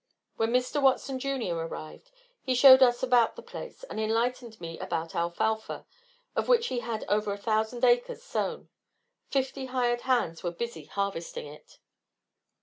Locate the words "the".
3.35-3.43